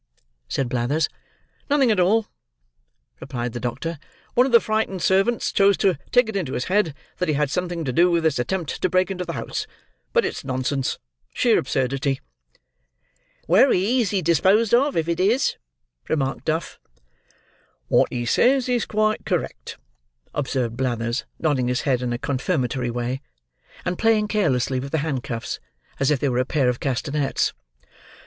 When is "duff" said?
16.45-16.79